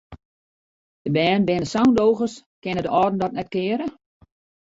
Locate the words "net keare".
3.35-3.87